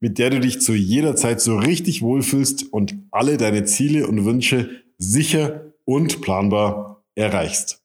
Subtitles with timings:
[0.00, 4.24] mit der du dich zu jeder Zeit so richtig wohlfühlst und alle deine Ziele und
[4.24, 7.82] Wünsche sicher und planbar erreichst.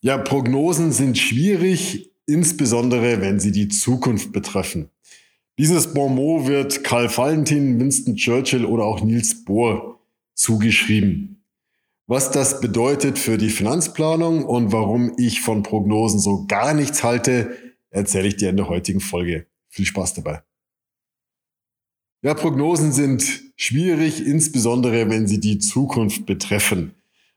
[0.00, 4.90] Ja, Prognosen sind schwierig, insbesondere wenn sie die Zukunft betreffen.
[5.58, 10.00] Dieses Bonmot wird Karl Valentin, Winston Churchill oder auch Niels Bohr
[10.34, 11.44] zugeschrieben.
[12.06, 17.56] Was das bedeutet für die Finanzplanung und warum ich von Prognosen so gar nichts halte,
[17.88, 19.46] erzähle ich dir in der heutigen Folge.
[19.68, 20.42] Viel Spaß dabei.
[22.24, 26.94] Ja, Prognosen sind schwierig, insbesondere wenn sie die Zukunft betreffen.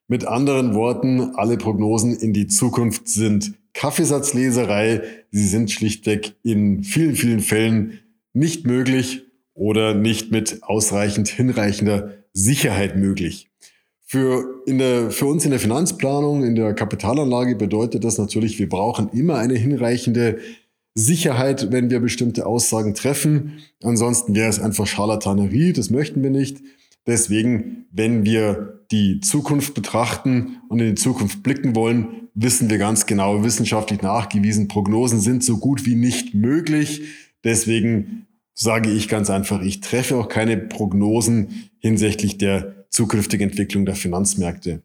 [0.07, 5.02] Mit anderen Worten, alle Prognosen in die Zukunft sind Kaffeesatzleserei.
[5.30, 7.99] Sie sind schlichtweg in vielen, vielen Fällen
[8.31, 13.49] nicht möglich oder nicht mit ausreichend hinreichender Sicherheit möglich.
[14.05, 18.69] Für, in der, für uns in der Finanzplanung, in der Kapitalanlage bedeutet das natürlich, wir
[18.69, 20.39] brauchen immer eine hinreichende
[20.97, 23.59] Sicherheit, wenn wir bestimmte Aussagen treffen.
[23.83, 26.57] Ansonsten wäre es einfach Scharlatanerie, das möchten wir nicht.
[27.05, 33.05] Deswegen, wenn wir die Zukunft betrachten und in die Zukunft blicken wollen, wissen wir ganz
[33.05, 37.03] genau, wissenschaftlich nachgewiesen, Prognosen sind so gut wie nicht möglich.
[37.43, 38.25] Deswegen
[38.55, 44.81] sage ich ganz einfach, ich treffe auch keine Prognosen hinsichtlich der zukünftigen Entwicklung der Finanzmärkte.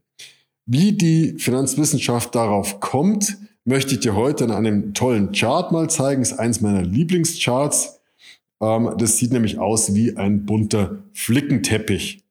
[0.67, 6.23] Wie die Finanzwissenschaft darauf kommt, möchte ich dir heute an einem tollen Chart mal zeigen.
[6.23, 8.01] Das ist eins meiner Lieblingscharts.
[8.61, 12.25] Ähm, das sieht nämlich aus wie ein bunter Flickenteppich.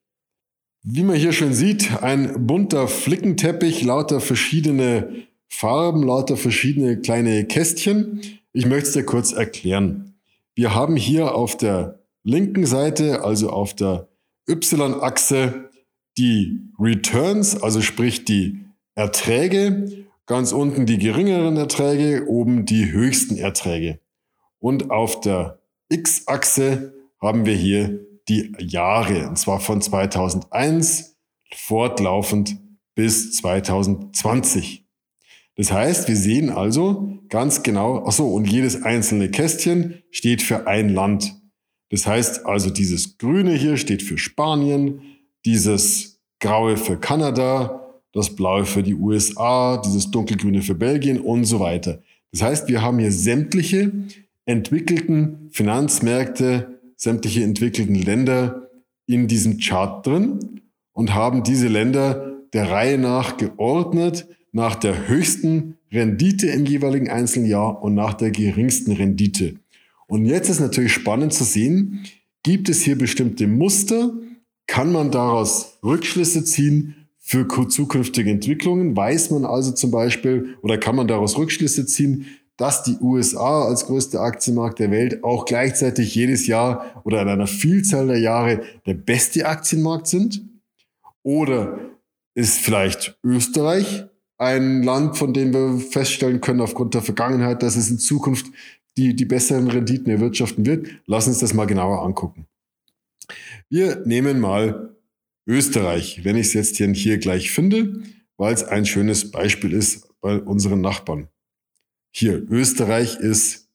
[0.83, 8.21] Wie man hier schon sieht, ein bunter Flickenteppich, lauter verschiedene Farben, lauter verschiedene kleine Kästchen.
[8.51, 10.15] Ich möchte es dir kurz erklären.
[10.55, 14.07] Wir haben hier auf der linken Seite, also auf der
[14.49, 15.69] Y-Achse,
[16.17, 18.59] die Returns, also sprich die
[18.95, 23.99] Erträge Ganz unten die geringeren Erträge, oben die höchsten Erträge.
[24.59, 25.59] Und auf der
[25.89, 27.99] X-Achse haben wir hier
[28.29, 31.17] die Jahre, und zwar von 2001
[31.53, 32.57] fortlaufend
[32.95, 34.85] bis 2020.
[35.55, 40.67] Das heißt, wir sehen also ganz genau, ach so, und jedes einzelne Kästchen steht für
[40.67, 41.35] ein Land.
[41.89, 45.01] Das heißt also, dieses Grüne hier steht für Spanien,
[45.45, 51.59] dieses Graue für Kanada, das Blaue für die USA, dieses Dunkelgrüne für Belgien und so
[51.59, 52.01] weiter.
[52.31, 53.91] Das heißt, wir haben hier sämtliche
[54.45, 58.69] entwickelten Finanzmärkte, sämtliche entwickelten Länder
[59.05, 60.61] in diesem Chart drin
[60.93, 67.49] und haben diese Länder der Reihe nach geordnet nach der höchsten Rendite im jeweiligen einzelnen
[67.49, 69.55] Jahr und nach der geringsten Rendite.
[70.07, 72.05] Und jetzt ist natürlich spannend zu sehen,
[72.43, 74.13] gibt es hier bestimmte Muster?
[74.67, 77.00] Kann man daraus Rückschlüsse ziehen?
[77.21, 78.97] Für zukünftige Entwicklungen.
[78.97, 82.25] Weiß man also zum Beispiel oder kann man daraus Rückschlüsse ziehen,
[82.57, 87.47] dass die USA als größter Aktienmarkt der Welt auch gleichzeitig jedes Jahr oder in einer
[87.47, 90.41] Vielzahl der Jahre der beste Aktienmarkt sind?
[91.23, 91.79] Oder
[92.33, 94.05] ist vielleicht Österreich
[94.37, 98.47] ein Land, von dem wir feststellen können aufgrund der Vergangenheit, dass es in Zukunft
[98.97, 100.87] die, die besseren Renditen erwirtschaften wird?
[101.05, 102.47] Lass uns das mal genauer angucken.
[103.69, 104.95] Wir nehmen mal
[105.47, 108.03] Österreich, wenn ich es jetzt hier gleich finde,
[108.37, 111.27] weil es ein schönes Beispiel ist bei unseren Nachbarn.
[112.11, 113.69] Hier, Österreich ist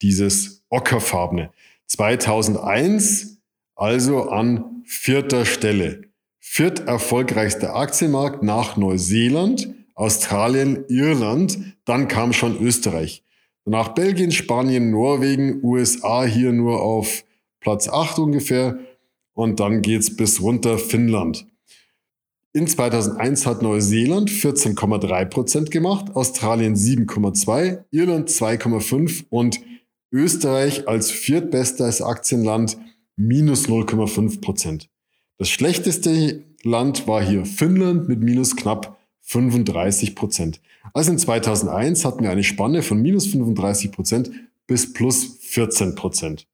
[0.00, 1.52] dieses ockerfarbene.
[1.86, 3.32] 2001
[3.74, 6.02] also an vierter Stelle.
[6.38, 13.24] Viert erfolgreichster Aktienmarkt nach Neuseeland, Australien, Irland, dann kam schon Österreich.
[13.64, 17.24] Danach Belgien, Spanien, Norwegen, USA hier nur auf
[17.60, 18.78] Platz 8 ungefähr
[19.34, 21.46] und dann geht's bis runter Finnland.
[22.54, 29.60] In 2001 hat Neuseeland 14,3 Prozent gemacht, Australien 7,2, Irland 2,5 und
[30.12, 32.76] Österreich als viertbestes Aktienland
[33.16, 34.90] minus 0,5 Prozent.
[35.38, 40.60] Das schlechteste Land war hier Finnland mit minus knapp 35 Prozent.
[40.92, 44.30] Also in 2001 hatten wir eine Spanne von minus 35 Prozent
[44.66, 46.46] bis plus 14 Prozent.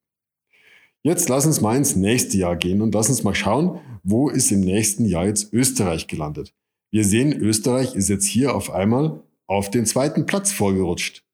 [1.02, 4.50] Jetzt lass uns mal ins nächste Jahr gehen und lass uns mal schauen, wo ist
[4.50, 6.54] im nächsten Jahr jetzt Österreich gelandet.
[6.90, 11.24] Wir sehen, Österreich ist jetzt hier auf einmal auf den zweiten Platz vorgerutscht.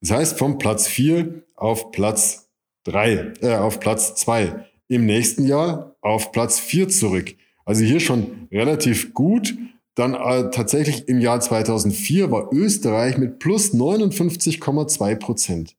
[0.00, 2.48] Das heißt, vom Platz 4 auf Platz
[2.84, 4.64] 3, äh, auf Platz 2.
[4.88, 7.34] im nächsten Jahr auf Platz 4 zurück.
[7.64, 9.56] Also hier schon relativ gut.
[9.94, 15.76] Dann äh, tatsächlich im Jahr 2004 war Österreich mit plus 59,2 Prozent.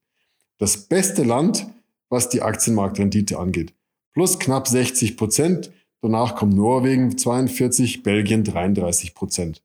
[0.57, 1.67] Das beste Land,
[2.09, 3.73] was die Aktienmarktrendite angeht.
[4.13, 5.71] Plus knapp 60 Prozent.
[6.01, 9.61] Danach kommt Norwegen 42, Belgien 33 Prozent.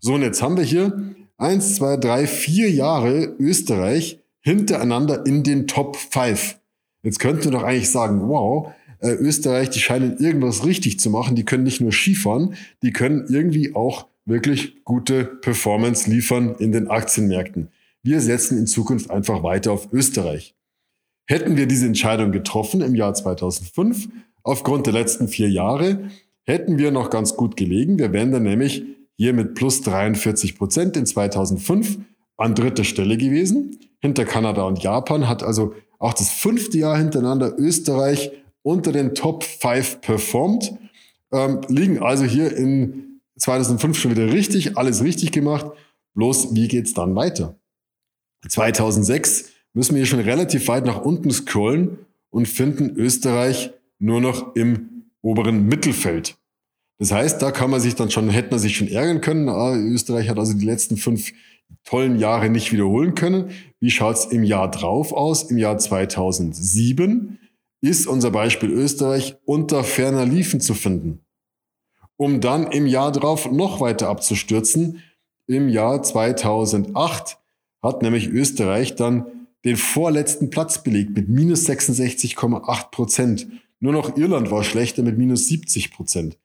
[0.00, 5.66] So, und jetzt haben wir hier eins, zwei, drei, vier Jahre Österreich hintereinander in den
[5.66, 6.58] Top 5.
[7.02, 11.36] Jetzt könnten wir doch eigentlich sagen, wow, äh, Österreich, die scheinen irgendwas richtig zu machen.
[11.36, 16.88] Die können nicht nur Skifahren, die können irgendwie auch wirklich gute Performance liefern in den
[16.88, 17.68] Aktienmärkten.
[18.02, 20.54] Wir setzen in Zukunft einfach weiter auf Österreich.
[21.26, 24.08] Hätten wir diese Entscheidung getroffen im Jahr 2005,
[24.42, 26.10] aufgrund der letzten vier Jahre,
[26.44, 27.98] hätten wir noch ganz gut gelegen.
[27.98, 28.82] Wir wären dann nämlich
[29.16, 31.98] hier mit plus 43 Prozent in 2005
[32.36, 33.78] an dritter Stelle gewesen.
[34.00, 38.32] Hinter Kanada und Japan hat also auch das fünfte Jahr hintereinander Österreich
[38.62, 40.74] unter den Top 5 performt.
[41.32, 45.66] Ähm, liegen also hier in 2005 schon wieder richtig, alles richtig gemacht.
[46.14, 47.56] Bloß, wie geht's dann weiter?
[48.48, 51.98] 2006 müssen wir hier schon relativ weit nach unten scrollen
[52.30, 56.36] und finden Österreich nur noch im oberen Mittelfeld.
[56.98, 59.48] Das heißt, da kann man sich dann schon, hätte man sich schon ärgern können.
[59.48, 61.32] Ah, Österreich hat also die letzten fünf
[61.84, 63.50] tollen Jahre nicht wiederholen können.
[63.80, 65.50] Wie schaut's im Jahr drauf aus?
[65.50, 67.38] Im Jahr 2007
[67.80, 71.20] ist unser Beispiel Österreich unter ferner Liefen zu finden,
[72.16, 75.02] um dann im Jahr drauf noch weiter abzustürzen.
[75.48, 77.38] Im Jahr 2008
[77.82, 83.46] hat nämlich Österreich dann den vorletzten Platz belegt mit minus 66,8 Prozent.
[83.80, 86.38] Nur noch Irland war schlechter mit minus 70 Prozent.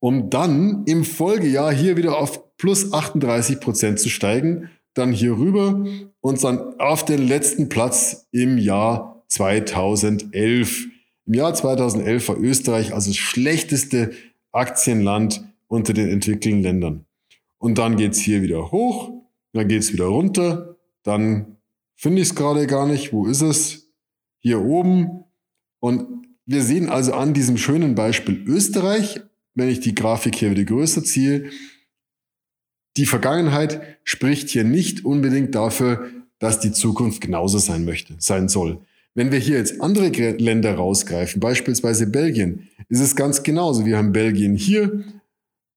[0.00, 5.84] Um dann im Folgejahr hier wieder auf plus 38 Prozent zu steigen, dann hier rüber
[6.20, 10.86] und dann auf den letzten Platz im Jahr 2011.
[11.26, 14.12] Im Jahr 2011 war Österreich also das schlechteste
[14.52, 17.04] Aktienland unter den entwickelten Ländern.
[17.58, 19.12] Und dann geht's hier wieder hoch,
[19.52, 21.56] dann geht's wieder runter, dann
[22.00, 23.12] finde ich es gerade gar nicht.
[23.12, 23.90] Wo ist es?
[24.40, 25.24] Hier oben.
[25.80, 29.20] Und wir sehen also an diesem schönen Beispiel Österreich,
[29.54, 31.50] wenn ich die Grafik hier wieder größer ziehe,
[32.96, 38.80] die Vergangenheit spricht hier nicht unbedingt dafür, dass die Zukunft genauso sein möchte, sein soll.
[39.14, 43.84] Wenn wir hier jetzt andere Länder rausgreifen, beispielsweise Belgien, ist es ganz genauso.
[43.84, 45.04] Wir haben Belgien hier,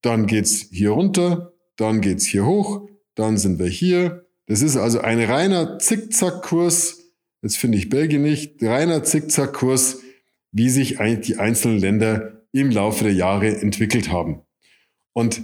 [0.01, 4.22] dann geht's hier runter, dann geht's hier hoch, dann sind wir hier.
[4.47, 7.13] Das ist also ein reiner Zickzackkurs.
[7.41, 8.61] Jetzt finde ich Belgien nicht.
[8.61, 10.01] Reiner Zickzackkurs,
[10.51, 14.41] wie sich die einzelnen Länder im Laufe der Jahre entwickelt haben.
[15.13, 15.41] Und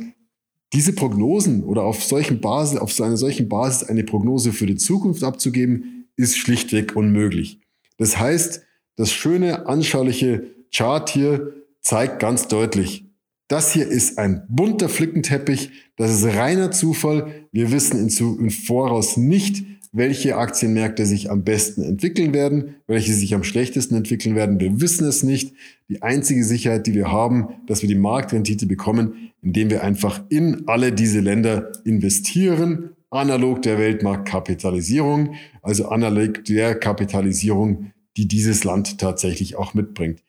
[0.73, 4.75] diese Prognosen oder auf solchen Basis, auf so einer solchen Basis eine Prognose für die
[4.75, 7.59] Zukunft abzugeben, ist schlichtweg unmöglich.
[7.97, 8.63] Das heißt,
[8.95, 13.08] das schöne, anschauliche Chart hier zeigt ganz deutlich,
[13.49, 17.47] das hier ist ein bunter Flickenteppich, das ist reiner Zufall.
[17.51, 23.43] Wir wissen im Voraus nicht, welche Aktienmärkte sich am besten entwickeln werden, welche sich am
[23.43, 24.59] schlechtesten entwickeln werden.
[24.59, 25.55] Wir wissen es nicht.
[25.89, 30.67] Die einzige Sicherheit, die wir haben, dass wir die Marktrendite bekommen, indem wir einfach in
[30.67, 39.55] alle diese Länder investieren, analog der Weltmarktkapitalisierung, also analog der Kapitalisierung, die dieses Land tatsächlich
[39.55, 40.21] auch mitbringt.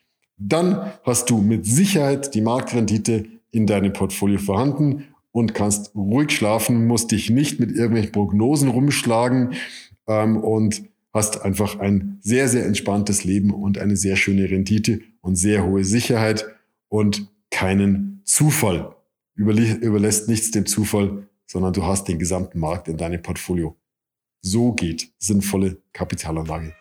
[0.42, 6.87] Dann hast du mit Sicherheit die Marktrendite in deinem Portfolio vorhanden und kannst ruhig schlafen,
[6.87, 9.52] musst dich nicht mit irgendwelchen Prognosen rumschlagen
[10.09, 10.82] ähm, und
[11.12, 15.85] hast einfach ein sehr, sehr entspanntes Leben und eine sehr schöne Rendite und sehr hohe
[15.85, 16.47] Sicherheit
[16.88, 18.97] und keinen Zufall.
[19.35, 23.76] überlässt nichts dem Zufall, sondern du hast den gesamten Markt in deinem Portfolio.
[24.40, 26.79] So geht sinnvolle Kapitalanlage.